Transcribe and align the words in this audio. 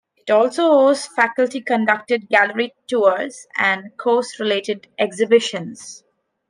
It 0.17 0.31
also 0.31 0.63
hosts 0.63 1.13
faculty-conducted 1.15 2.27
gallery 2.29 2.73
tours 2.87 3.45
and 3.55 3.95
course-related 3.97 4.87
exhibitions. 4.97 6.03